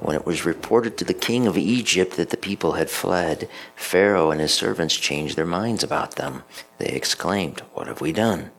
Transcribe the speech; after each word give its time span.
When 0.00 0.14
it 0.14 0.24
was 0.24 0.44
reported 0.44 0.96
to 0.98 1.04
the 1.04 1.14
king 1.14 1.46
of 1.46 1.58
Egypt 1.58 2.16
that 2.16 2.30
the 2.30 2.36
people 2.36 2.72
had 2.72 2.88
fled, 2.88 3.48
Pharaoh 3.74 4.30
and 4.30 4.40
his 4.40 4.54
servants 4.54 4.94
changed 4.94 5.36
their 5.36 5.44
minds 5.44 5.82
about 5.82 6.16
them. 6.16 6.44
They 6.78 6.86
exclaimed, 6.86 7.60
What 7.74 7.88
have 7.88 8.00
we 8.00 8.12
done? 8.12 8.50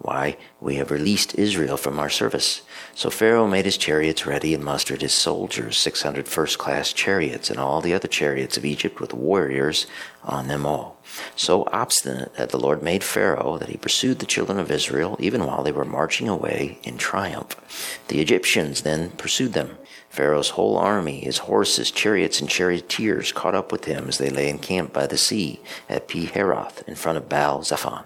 Why, 0.00 0.36
we 0.60 0.76
have 0.76 0.92
released 0.92 1.34
Israel 1.34 1.76
from 1.76 1.98
our 1.98 2.08
service. 2.08 2.62
So 2.94 3.10
Pharaoh 3.10 3.48
made 3.48 3.64
his 3.64 3.76
chariots 3.76 4.26
ready 4.26 4.54
and 4.54 4.62
mustered 4.62 5.02
his 5.02 5.12
soldiers, 5.12 5.76
600 5.76 6.28
first 6.28 6.56
class 6.56 6.92
chariots, 6.92 7.50
and 7.50 7.58
all 7.58 7.80
the 7.80 7.94
other 7.94 8.06
chariots 8.06 8.56
of 8.56 8.64
Egypt 8.64 9.00
with 9.00 9.12
warriors 9.12 9.86
on 10.22 10.46
them 10.46 10.64
all. 10.64 11.00
So 11.34 11.68
obstinate 11.72 12.32
had 12.36 12.50
the 12.50 12.60
Lord 12.60 12.80
made 12.80 13.02
Pharaoh 13.02 13.58
that 13.58 13.70
he 13.70 13.76
pursued 13.76 14.20
the 14.20 14.26
children 14.26 14.60
of 14.60 14.70
Israel 14.70 15.16
even 15.18 15.44
while 15.44 15.64
they 15.64 15.72
were 15.72 15.84
marching 15.84 16.28
away 16.28 16.78
in 16.84 16.96
triumph. 16.96 17.98
The 18.06 18.20
Egyptians 18.20 18.82
then 18.82 19.10
pursued 19.10 19.52
them. 19.52 19.78
Pharaoh's 20.10 20.50
whole 20.50 20.78
army, 20.78 21.20
his 21.20 21.38
horses, 21.38 21.90
chariots, 21.90 22.40
and 22.40 22.48
charioteers 22.48 23.32
caught 23.32 23.54
up 23.54 23.72
with 23.72 23.84
him 23.86 24.08
as 24.08 24.18
they 24.18 24.30
lay 24.30 24.48
encamped 24.48 24.92
by 24.92 25.06
the 25.06 25.18
sea 25.18 25.60
at 25.88 26.08
Pi 26.08 26.26
Hahiroth 26.26 26.86
in 26.86 26.94
front 26.94 27.18
of 27.18 27.28
Baal 27.28 27.62
Zephon. 27.62 28.04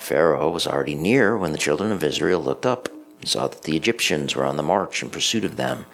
Pharaoh 0.00 0.50
was 0.50 0.66
already 0.66 0.94
near 0.94 1.36
when 1.36 1.52
the 1.52 1.58
children 1.58 1.92
of 1.92 2.02
Israel 2.02 2.42
looked 2.42 2.64
up 2.64 2.88
and 3.20 3.28
saw 3.28 3.46
that 3.46 3.62
the 3.62 3.76
Egyptians 3.76 4.34
were 4.34 4.46
on 4.46 4.56
the 4.56 4.62
march 4.62 5.02
in 5.02 5.10
pursuit 5.10 5.44
of 5.44 5.56
them. 5.56 5.84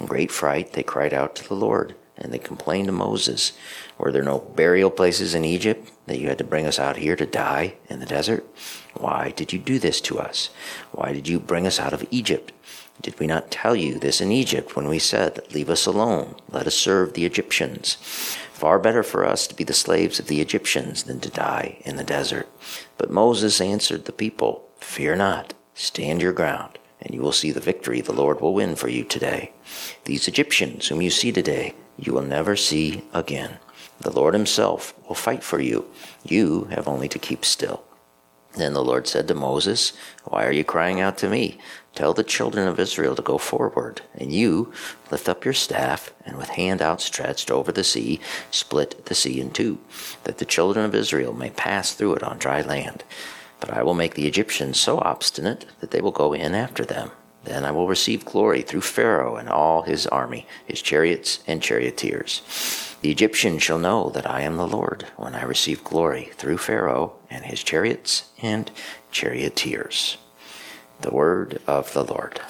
In 0.00 0.06
great 0.06 0.30
fright, 0.30 0.72
they 0.72 0.84
cried 0.84 1.12
out 1.12 1.34
to 1.36 1.48
the 1.48 1.54
Lord, 1.54 1.96
and 2.16 2.32
they 2.32 2.38
complained 2.38 2.86
to 2.86 2.92
Moses, 2.92 3.52
Were 3.98 4.12
there 4.12 4.22
no 4.22 4.38
burial 4.38 4.88
places 4.88 5.34
in 5.34 5.44
Egypt 5.44 5.90
that 6.06 6.20
you 6.20 6.28
had 6.28 6.38
to 6.38 6.44
bring 6.44 6.64
us 6.64 6.78
out 6.78 6.96
here 6.96 7.16
to 7.16 7.26
die 7.26 7.74
in 7.90 7.98
the 7.98 8.06
desert? 8.06 8.46
Why 8.94 9.32
did 9.32 9.52
you 9.52 9.58
do 9.58 9.80
this 9.80 10.00
to 10.02 10.20
us? 10.20 10.48
Why 10.92 11.12
did 11.12 11.26
you 11.26 11.40
bring 11.40 11.66
us 11.66 11.80
out 11.80 11.92
of 11.92 12.06
Egypt? 12.10 12.52
Did 13.00 13.18
we 13.20 13.26
not 13.26 13.50
tell 13.50 13.76
you 13.76 13.98
this 13.98 14.20
in 14.20 14.32
Egypt 14.32 14.74
when 14.74 14.88
we 14.88 14.98
said, 14.98 15.40
Leave 15.52 15.68
us 15.68 15.86
alone, 15.86 16.34
let 16.50 16.66
us 16.66 16.74
serve 16.74 17.12
the 17.12 17.26
Egyptians? 17.26 17.94
Far 18.52 18.78
better 18.78 19.02
for 19.02 19.26
us 19.26 19.46
to 19.46 19.54
be 19.54 19.64
the 19.64 19.74
slaves 19.74 20.18
of 20.18 20.28
the 20.28 20.40
Egyptians 20.40 21.02
than 21.02 21.20
to 21.20 21.28
die 21.28 21.78
in 21.84 21.96
the 21.96 22.04
desert. 22.04 22.48
But 22.96 23.10
Moses 23.10 23.60
answered 23.60 24.06
the 24.06 24.12
people, 24.12 24.66
Fear 24.80 25.16
not, 25.16 25.52
stand 25.74 26.22
your 26.22 26.32
ground, 26.32 26.78
and 27.02 27.14
you 27.14 27.20
will 27.20 27.32
see 27.32 27.52
the 27.52 27.60
victory 27.60 28.00
the 28.00 28.12
Lord 28.12 28.40
will 28.40 28.54
win 28.54 28.76
for 28.76 28.88
you 28.88 29.04
today. 29.04 29.52
These 30.04 30.26
Egyptians 30.26 30.88
whom 30.88 31.02
you 31.02 31.10
see 31.10 31.32
today, 31.32 31.74
you 31.98 32.14
will 32.14 32.22
never 32.22 32.56
see 32.56 33.04
again. 33.12 33.58
The 34.00 34.10
Lord 34.10 34.34
himself 34.34 34.94
will 35.06 35.14
fight 35.14 35.42
for 35.42 35.60
you. 35.60 35.90
You 36.24 36.64
have 36.70 36.88
only 36.88 37.08
to 37.08 37.18
keep 37.18 37.44
still. 37.44 37.84
Then 38.56 38.72
the 38.72 38.84
Lord 38.84 39.06
said 39.06 39.28
to 39.28 39.34
Moses, 39.34 39.92
Why 40.24 40.46
are 40.46 40.52
you 40.52 40.64
crying 40.64 40.98
out 40.98 41.18
to 41.18 41.28
me? 41.28 41.58
Tell 41.94 42.14
the 42.14 42.24
children 42.24 42.66
of 42.66 42.80
Israel 42.80 43.14
to 43.14 43.22
go 43.22 43.36
forward, 43.36 44.00
and 44.14 44.32
you 44.32 44.72
lift 45.10 45.28
up 45.28 45.44
your 45.44 45.54
staff, 45.54 46.12
and 46.24 46.38
with 46.38 46.48
hand 46.48 46.80
outstretched 46.80 47.50
over 47.50 47.70
the 47.70 47.84
sea, 47.84 48.18
split 48.50 49.06
the 49.06 49.14
sea 49.14 49.40
in 49.40 49.50
two, 49.50 49.78
that 50.24 50.38
the 50.38 50.46
children 50.46 50.86
of 50.86 50.94
Israel 50.94 51.34
may 51.34 51.50
pass 51.50 51.92
through 51.92 52.14
it 52.14 52.22
on 52.22 52.38
dry 52.38 52.62
land. 52.62 53.04
But 53.60 53.70
I 53.70 53.82
will 53.82 53.94
make 53.94 54.14
the 54.14 54.26
Egyptians 54.26 54.80
so 54.80 54.98
obstinate 54.98 55.66
that 55.80 55.90
they 55.90 56.00
will 56.00 56.10
go 56.10 56.32
in 56.32 56.54
after 56.54 56.84
them. 56.84 57.10
Then 57.44 57.64
I 57.64 57.70
will 57.70 57.88
receive 57.88 58.24
glory 58.24 58.62
through 58.62 58.80
Pharaoh 58.80 59.36
and 59.36 59.48
all 59.48 59.82
his 59.82 60.06
army, 60.06 60.46
his 60.64 60.82
chariots 60.82 61.40
and 61.46 61.62
charioteers. 61.62 62.42
The 63.02 63.10
Egyptians 63.12 63.62
shall 63.62 63.78
know 63.78 64.10
that 64.10 64.28
I 64.28 64.40
am 64.40 64.56
the 64.56 64.66
Lord 64.66 65.06
when 65.16 65.34
I 65.34 65.44
receive 65.44 65.84
glory 65.84 66.30
through 66.34 66.58
Pharaoh 66.58 67.14
and 67.36 67.44
his 67.44 67.62
chariots 67.62 68.30
and 68.42 68.70
charioteers. 69.12 70.16
The 71.02 71.12
word 71.12 71.60
of 71.66 71.92
the 71.92 72.02
Lord. 72.02 72.40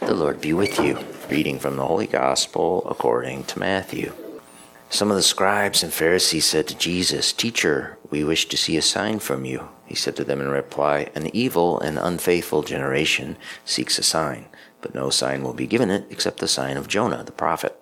The 0.00 0.14
Lord 0.14 0.40
be 0.40 0.52
with 0.52 0.80
you. 0.80 0.98
Reading 1.30 1.58
from 1.58 1.76
the 1.76 1.86
Holy 1.86 2.06
Gospel 2.06 2.82
according 2.88 3.44
to 3.44 3.58
Matthew. 3.58 4.14
Some 4.90 5.10
of 5.10 5.16
the 5.16 5.22
scribes 5.22 5.82
and 5.82 5.92
Pharisees 5.92 6.46
said 6.46 6.66
to 6.68 6.78
Jesus, 6.78 7.32
Teacher, 7.32 7.98
we 8.10 8.24
wish 8.24 8.48
to 8.48 8.56
see 8.56 8.78
a 8.78 8.82
sign 8.82 9.18
from 9.18 9.44
you. 9.44 9.68
He 9.84 9.94
said 9.94 10.16
to 10.16 10.24
them 10.24 10.40
in 10.40 10.48
reply, 10.48 11.10
An 11.14 11.28
evil 11.36 11.78
and 11.78 11.98
unfaithful 11.98 12.62
generation 12.62 13.36
seeks 13.66 13.98
a 13.98 14.02
sign 14.02 14.46
but 14.80 14.94
no 14.94 15.10
sign 15.10 15.42
will 15.42 15.54
be 15.54 15.66
given 15.66 15.90
it 15.90 16.06
except 16.10 16.38
the 16.38 16.48
sign 16.48 16.76
of 16.76 16.88
Jonah 16.88 17.24
the 17.24 17.32
prophet. 17.32 17.77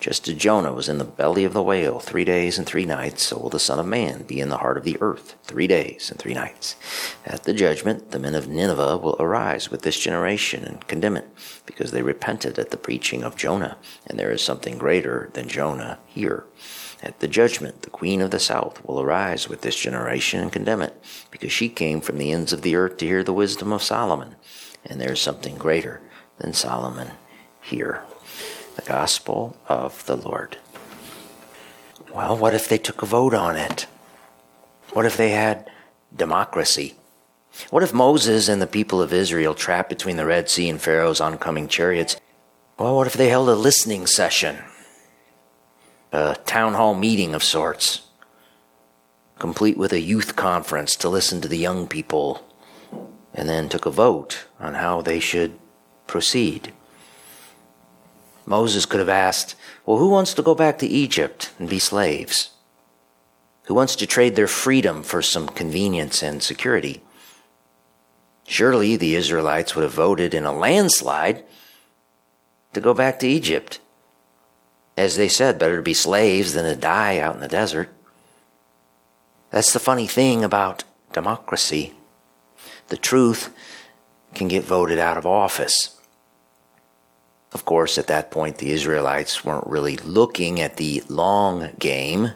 Just 0.00 0.28
as 0.28 0.34
Jonah 0.34 0.72
was 0.72 0.88
in 0.88 0.98
the 0.98 1.04
belly 1.04 1.44
of 1.44 1.52
the 1.52 1.62
whale 1.62 1.98
three 1.98 2.24
days 2.24 2.58
and 2.58 2.66
three 2.66 2.84
nights, 2.84 3.22
so 3.22 3.38
will 3.38 3.50
the 3.50 3.58
Son 3.58 3.78
of 3.78 3.86
Man 3.86 4.22
be 4.22 4.40
in 4.40 4.48
the 4.48 4.58
heart 4.58 4.76
of 4.76 4.84
the 4.84 4.98
earth 5.00 5.36
three 5.44 5.66
days 5.66 6.10
and 6.10 6.18
three 6.18 6.34
nights. 6.34 6.76
At 7.24 7.44
the 7.44 7.54
judgment, 7.54 8.10
the 8.10 8.18
men 8.18 8.34
of 8.34 8.48
Nineveh 8.48 8.98
will 8.98 9.16
arise 9.18 9.70
with 9.70 9.82
this 9.82 9.98
generation 9.98 10.64
and 10.64 10.86
condemn 10.86 11.16
it, 11.16 11.28
because 11.66 11.90
they 11.90 12.02
repented 12.02 12.58
at 12.58 12.70
the 12.70 12.76
preaching 12.76 13.22
of 13.22 13.36
Jonah, 13.36 13.76
and 14.06 14.18
there 14.18 14.30
is 14.30 14.42
something 14.42 14.78
greater 14.78 15.30
than 15.34 15.48
Jonah 15.48 15.98
here. 16.06 16.44
At 17.02 17.20
the 17.20 17.28
judgment, 17.28 17.82
the 17.82 17.90
queen 17.90 18.20
of 18.22 18.30
the 18.30 18.40
south 18.40 18.84
will 18.84 19.00
arise 19.00 19.48
with 19.48 19.60
this 19.60 19.76
generation 19.76 20.40
and 20.40 20.52
condemn 20.52 20.82
it, 20.82 21.02
because 21.30 21.52
she 21.52 21.68
came 21.68 22.00
from 22.00 22.18
the 22.18 22.32
ends 22.32 22.52
of 22.52 22.62
the 22.62 22.76
earth 22.76 22.96
to 22.98 23.06
hear 23.06 23.22
the 23.22 23.32
wisdom 23.32 23.72
of 23.72 23.82
Solomon, 23.82 24.36
and 24.84 25.00
there 25.00 25.12
is 25.12 25.20
something 25.20 25.56
greater 25.56 26.00
than 26.38 26.52
Solomon 26.52 27.10
here. 27.60 28.02
The 28.76 28.82
gospel 28.82 29.56
of 29.68 30.04
the 30.06 30.16
Lord. 30.16 30.58
Well, 32.12 32.36
what 32.36 32.54
if 32.54 32.68
they 32.68 32.78
took 32.78 33.02
a 33.02 33.06
vote 33.06 33.34
on 33.34 33.56
it? 33.56 33.86
What 34.92 35.06
if 35.06 35.16
they 35.16 35.30
had 35.30 35.70
democracy? 36.14 36.94
What 37.70 37.82
if 37.82 37.92
Moses 37.92 38.48
and 38.48 38.60
the 38.60 38.66
people 38.66 39.00
of 39.00 39.12
Israel, 39.12 39.54
trapped 39.54 39.88
between 39.88 40.16
the 40.16 40.26
Red 40.26 40.50
Sea 40.50 40.68
and 40.68 40.80
Pharaoh's 40.80 41.20
oncoming 41.20 41.68
chariots, 41.68 42.16
well, 42.78 42.96
what 42.96 43.06
if 43.06 43.14
they 43.14 43.28
held 43.28 43.48
a 43.48 43.54
listening 43.54 44.06
session? 44.06 44.58
A 46.12 46.36
town 46.44 46.74
hall 46.74 46.94
meeting 46.94 47.34
of 47.34 47.44
sorts, 47.44 48.02
complete 49.38 49.76
with 49.76 49.92
a 49.92 50.00
youth 50.00 50.34
conference 50.34 50.96
to 50.96 51.08
listen 51.08 51.40
to 51.40 51.48
the 51.48 51.58
young 51.58 51.86
people, 51.86 52.44
and 53.32 53.48
then 53.48 53.68
took 53.68 53.86
a 53.86 53.90
vote 53.90 54.46
on 54.58 54.74
how 54.74 55.00
they 55.00 55.20
should 55.20 55.58
proceed. 56.06 56.72
Moses 58.46 58.86
could 58.86 59.00
have 59.00 59.08
asked, 59.08 59.54
Well, 59.86 59.98
who 59.98 60.08
wants 60.08 60.34
to 60.34 60.42
go 60.42 60.54
back 60.54 60.78
to 60.78 60.86
Egypt 60.86 61.52
and 61.58 61.68
be 61.68 61.78
slaves? 61.78 62.50
Who 63.64 63.74
wants 63.74 63.96
to 63.96 64.06
trade 64.06 64.36
their 64.36 64.46
freedom 64.46 65.02
for 65.02 65.22
some 65.22 65.48
convenience 65.48 66.22
and 66.22 66.42
security? 66.42 67.02
Surely 68.46 68.96
the 68.96 69.14
Israelites 69.14 69.74
would 69.74 69.84
have 69.84 69.94
voted 69.94 70.34
in 70.34 70.44
a 70.44 70.52
landslide 70.52 71.44
to 72.74 72.80
go 72.80 72.92
back 72.92 73.18
to 73.20 73.28
Egypt. 73.28 73.80
As 74.96 75.16
they 75.16 75.28
said, 75.28 75.58
better 75.58 75.76
to 75.76 75.82
be 75.82 75.94
slaves 75.94 76.52
than 76.52 76.64
to 76.64 76.76
die 76.78 77.18
out 77.18 77.34
in 77.34 77.40
the 77.40 77.48
desert. 77.48 77.88
That's 79.50 79.72
the 79.72 79.78
funny 79.78 80.06
thing 80.06 80.44
about 80.44 80.84
democracy. 81.12 81.94
The 82.88 82.96
truth 82.96 83.54
can 84.34 84.48
get 84.48 84.64
voted 84.64 84.98
out 84.98 85.16
of 85.16 85.26
office. 85.26 85.93
Of 87.54 87.64
course, 87.64 87.98
at 87.98 88.08
that 88.08 88.32
point, 88.32 88.58
the 88.58 88.72
Israelites 88.72 89.44
weren't 89.44 89.68
really 89.68 89.96
looking 89.96 90.60
at 90.60 90.76
the 90.76 91.04
long 91.08 91.70
game. 91.78 92.32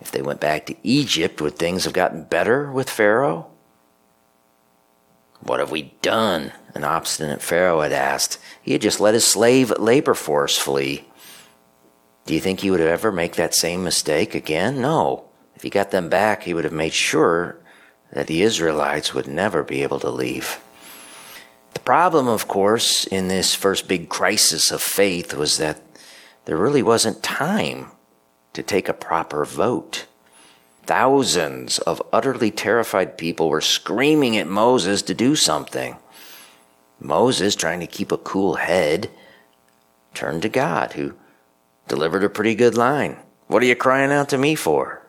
If 0.00 0.10
they 0.10 0.20
went 0.20 0.38
back 0.38 0.66
to 0.66 0.76
Egypt, 0.82 1.40
would 1.40 1.56
things 1.56 1.84
have 1.84 1.94
gotten 1.94 2.24
better 2.24 2.70
with 2.70 2.90
Pharaoh? 2.90 3.50
What 5.40 5.60
have 5.60 5.70
we 5.70 5.94
done? 6.02 6.52
An 6.74 6.84
obstinate 6.84 7.42
Pharaoh 7.42 7.80
had 7.80 7.92
asked. 7.92 8.38
He 8.60 8.72
had 8.72 8.82
just 8.82 9.00
let 9.00 9.14
his 9.14 9.26
slave 9.26 9.72
labor 9.78 10.14
force 10.14 10.58
flee. 10.58 11.08
Do 12.26 12.34
you 12.34 12.40
think 12.40 12.60
he 12.60 12.70
would 12.70 12.80
ever 12.80 13.10
make 13.10 13.36
that 13.36 13.54
same 13.54 13.82
mistake 13.82 14.34
again? 14.34 14.80
No. 14.80 15.24
If 15.56 15.62
he 15.62 15.70
got 15.70 15.90
them 15.90 16.08
back, 16.08 16.42
he 16.42 16.54
would 16.54 16.64
have 16.64 16.72
made 16.72 16.92
sure 16.92 17.58
that 18.12 18.26
the 18.26 18.42
Israelites 18.42 19.14
would 19.14 19.26
never 19.26 19.62
be 19.62 19.82
able 19.82 19.98
to 20.00 20.10
leave. 20.10 20.60
The 21.74 21.80
problem, 21.80 22.28
of 22.28 22.48
course, 22.48 23.04
in 23.06 23.28
this 23.28 23.54
first 23.54 23.88
big 23.88 24.08
crisis 24.08 24.70
of 24.70 24.82
faith 24.82 25.34
was 25.34 25.58
that 25.58 25.80
there 26.44 26.56
really 26.56 26.82
wasn't 26.82 27.22
time 27.22 27.90
to 28.52 28.62
take 28.62 28.88
a 28.88 28.94
proper 28.94 29.44
vote. 29.44 30.06
Thousands 30.84 31.78
of 31.78 32.02
utterly 32.12 32.50
terrified 32.50 33.16
people 33.16 33.48
were 33.48 33.60
screaming 33.60 34.36
at 34.36 34.48
Moses 34.48 35.02
to 35.02 35.14
do 35.14 35.36
something. 35.36 35.96
Moses, 37.00 37.54
trying 37.54 37.80
to 37.80 37.86
keep 37.86 38.12
a 38.12 38.18
cool 38.18 38.54
head, 38.54 39.10
turned 40.14 40.42
to 40.42 40.48
God, 40.48 40.92
who 40.92 41.14
delivered 41.88 42.24
a 42.24 42.30
pretty 42.30 42.54
good 42.54 42.76
line. 42.76 43.16
What 43.46 43.62
are 43.62 43.66
you 43.66 43.76
crying 43.76 44.12
out 44.12 44.28
to 44.30 44.38
me 44.38 44.54
for? 44.54 45.02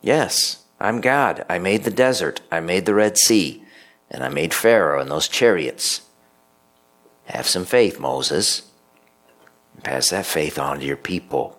Yes, 0.00 0.64
I'm 0.80 1.00
God. 1.00 1.44
I 1.48 1.58
made 1.58 1.84
the 1.84 1.90
desert, 1.90 2.40
I 2.50 2.60
made 2.60 2.86
the 2.86 2.94
Red 2.94 3.18
Sea, 3.18 3.64
and 4.10 4.22
I 4.22 4.28
made 4.28 4.54
Pharaoh 4.54 5.00
and 5.00 5.10
those 5.10 5.28
chariots. 5.28 6.02
Have 7.26 7.46
some 7.46 7.64
faith, 7.64 8.00
Moses. 8.00 8.62
Pass 9.82 10.10
that 10.10 10.26
faith 10.26 10.58
on 10.58 10.80
to 10.80 10.86
your 10.86 10.96
people. 10.96 11.58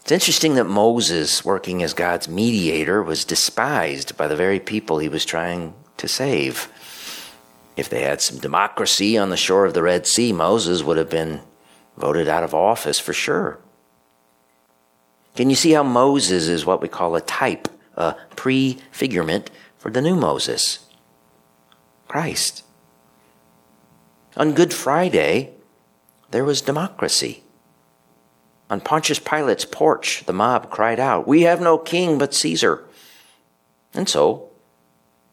It's 0.00 0.12
interesting 0.12 0.54
that 0.54 0.64
Moses, 0.64 1.44
working 1.44 1.82
as 1.82 1.94
God's 1.94 2.28
mediator, 2.28 3.02
was 3.02 3.24
despised 3.24 4.16
by 4.16 4.26
the 4.26 4.36
very 4.36 4.58
people 4.58 4.98
he 4.98 5.08
was 5.08 5.24
trying 5.24 5.74
to 5.98 6.08
save. 6.08 6.68
If 7.76 7.88
they 7.88 8.02
had 8.02 8.20
some 8.20 8.38
democracy 8.38 9.16
on 9.16 9.30
the 9.30 9.36
shore 9.36 9.64
of 9.64 9.74
the 9.74 9.82
Red 9.82 10.06
Sea, 10.06 10.32
Moses 10.32 10.82
would 10.82 10.96
have 10.96 11.08
been 11.08 11.40
voted 11.96 12.28
out 12.28 12.42
of 12.42 12.54
office 12.54 12.98
for 12.98 13.12
sure. 13.12 13.58
Can 15.36 15.50
you 15.50 15.56
see 15.56 15.72
how 15.72 15.82
Moses 15.82 16.48
is 16.48 16.66
what 16.66 16.82
we 16.82 16.88
call 16.88 17.14
a 17.14 17.20
type, 17.20 17.68
a 17.96 18.16
prefigurement 18.36 19.50
for 19.78 19.90
the 19.90 20.02
new 20.02 20.16
Moses? 20.16 20.81
Christ. 22.12 22.62
On 24.36 24.52
Good 24.52 24.74
Friday, 24.74 25.54
there 26.30 26.44
was 26.44 26.60
democracy. 26.60 27.42
On 28.68 28.82
Pontius 28.82 29.18
Pilate's 29.18 29.64
porch, 29.64 30.24
the 30.26 30.34
mob 30.34 30.68
cried 30.68 31.00
out, 31.00 31.26
We 31.26 31.42
have 31.42 31.62
no 31.62 31.78
king 31.78 32.18
but 32.18 32.34
Caesar. 32.34 32.84
And 33.94 34.10
so, 34.10 34.50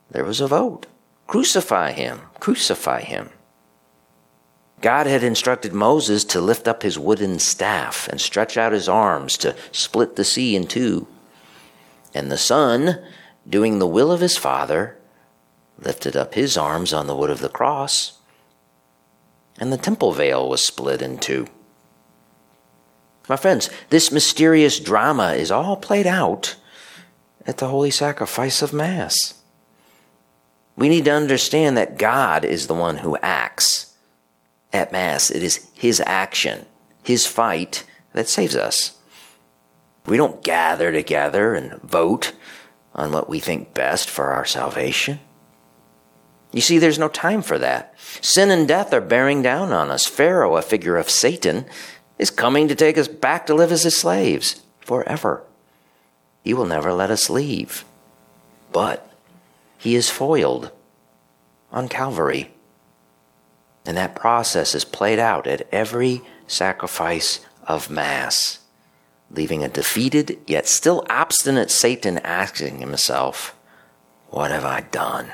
there 0.10 0.24
was 0.24 0.40
a 0.40 0.48
vote. 0.48 0.86
Crucify 1.28 1.92
him, 1.92 2.22
crucify 2.40 3.02
him. 3.02 3.32
God 4.80 5.06
had 5.06 5.22
instructed 5.22 5.74
Moses 5.74 6.24
to 6.24 6.40
lift 6.40 6.66
up 6.66 6.84
his 6.84 6.98
wooden 6.98 7.40
staff 7.40 8.08
and 8.08 8.22
stretch 8.22 8.56
out 8.56 8.72
his 8.72 8.88
arms 8.88 9.36
to 9.40 9.54
split 9.74 10.16
the 10.16 10.24
sea 10.24 10.56
in 10.56 10.66
two. 10.66 11.08
And 12.14 12.32
the 12.32 12.38
Son, 12.38 13.04
doing 13.46 13.80
the 13.80 13.86
will 13.86 14.14
of 14.14 14.22
his 14.22 14.38
Father, 14.38 14.96
lifted 15.81 16.16
up 16.16 16.34
his 16.34 16.58
arms 16.58 16.94
on 16.94 17.08
the 17.08 17.16
wood 17.16 17.30
of 17.30 17.40
the 17.40 17.50
cross, 17.50 18.20
and 19.58 19.72
the 19.72 19.78
temple 19.78 20.12
veil 20.12 20.48
was 20.50 20.64
split 20.64 21.02
in 21.02 21.18
two. 21.18 21.48
My 23.28 23.36
friends, 23.36 23.70
this 23.90 24.12
mysterious 24.12 24.80
drama 24.80 25.34
is 25.34 25.52
all 25.52 25.78
played 25.78 26.08
out 26.08 26.56
at 27.46 27.58
the 27.58 27.68
holy 27.68 27.92
sacrifice 27.92 28.62
of 28.62 28.74
Mass. 28.74 29.36
We 30.76 30.90
need 30.90 31.06
to 31.06 31.12
understand 31.12 31.78
that 31.78 31.98
God 31.98 32.44
is 32.46 32.68
the 32.68 32.74
one 32.74 32.98
who 32.98 33.18
acts 33.18 33.94
at 34.74 34.92
Mass. 34.92 35.30
It 35.30 35.44
is 35.44 35.70
His 35.74 36.02
action, 36.06 36.66
His 37.04 37.28
fight 37.28 37.84
that 38.14 38.30
saves 38.30 38.56
us. 38.56 38.98
We 40.06 40.18
don't 40.18 40.44
gather 40.44 40.92
together 40.92 41.54
and 41.54 41.82
vote 41.82 42.34
on 42.96 43.12
what 43.12 43.30
we 43.30 43.40
think 43.40 43.74
best 43.74 44.10
for 44.10 44.32
our 44.32 44.46
salvation. 44.46 45.20
You 46.51 46.62
see, 46.62 46.80
there's 46.80 47.00
no 47.00 47.10
time 47.10 47.42
for 47.42 47.60
that. 47.60 47.94
Sin 48.22 48.50
and 48.50 48.68
death 48.68 48.92
are 48.94 49.01
bearing 49.01 49.42
down 49.42 49.72
on 49.72 49.92
us. 49.92 50.06
Pharaoh, 50.07 50.57
a 50.57 50.62
figure 50.62 50.98
of 50.98 51.10
Satan, 51.10 51.66
is 52.18 52.31
coming 52.31 52.68
to 52.68 52.75
take 52.75 52.98
us 52.98 53.07
back 53.07 53.46
to 53.46 53.54
live 53.54 53.72
as 53.72 53.84
his 53.84 53.98
slaves 53.98 54.62
forever. 54.80 55.44
He 56.44 56.54
will 56.54 56.66
never 56.66 56.92
let 56.92 57.12
us 57.12 57.30
leave. 57.30 57.86
But 58.72 59.07
he 59.78 59.96
is 59.96 60.10
foiled 60.10 60.72
on 61.72 61.88
Calvary. 61.88 62.51
And 63.86 63.96
that 63.98 64.16
process 64.16 64.74
is 64.74 64.86
played 64.86 65.19
out 65.19 65.48
at 65.48 65.68
every 65.72 66.22
sacrifice 66.48 67.40
of 67.68 67.90
Mass, 67.90 68.60
leaving 69.31 69.63
a 69.63 69.69
defeated 69.69 70.40
yet 70.48 70.68
still 70.68 71.06
obstinate 71.10 71.69
Satan 71.69 72.18
asking 72.19 72.80
himself, 72.80 73.56
What 74.30 74.51
have 74.51 74.66
I 74.66 74.81
done? 74.81 75.31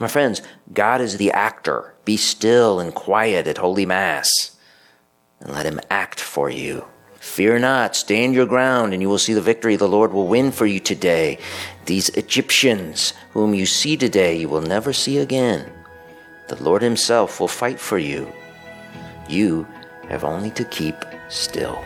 My 0.00 0.08
friends, 0.08 0.40
God 0.72 1.02
is 1.02 1.18
the 1.18 1.30
actor. 1.30 1.94
Be 2.06 2.16
still 2.16 2.80
and 2.80 2.94
quiet 2.94 3.46
at 3.46 3.58
Holy 3.58 3.84
Mass 3.84 4.56
and 5.40 5.52
let 5.52 5.66
Him 5.66 5.78
act 5.90 6.18
for 6.18 6.48
you. 6.48 6.86
Fear 7.20 7.58
not, 7.58 7.94
stand 7.94 8.34
your 8.34 8.46
ground, 8.46 8.94
and 8.94 9.02
you 9.02 9.08
will 9.10 9.18
see 9.18 9.34
the 9.34 9.42
victory 9.42 9.76
the 9.76 9.86
Lord 9.86 10.12
will 10.12 10.26
win 10.26 10.52
for 10.52 10.64
you 10.64 10.80
today. 10.80 11.38
These 11.84 12.08
Egyptians, 12.10 13.12
whom 13.32 13.52
you 13.52 13.66
see 13.66 13.94
today, 13.96 14.38
you 14.38 14.48
will 14.48 14.62
never 14.62 14.94
see 14.94 15.18
again. 15.18 15.70
The 16.48 16.62
Lord 16.62 16.80
Himself 16.80 17.38
will 17.38 17.48
fight 17.48 17.78
for 17.78 17.98
you. 17.98 18.32
You 19.28 19.66
have 20.08 20.24
only 20.24 20.50
to 20.52 20.64
keep 20.64 20.96
still. 21.28 21.84